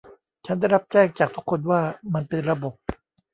[0.45, 1.81] ฉันได้รับแจ้งจากทุกคนว่า
[2.13, 2.73] มันเป็นระบบ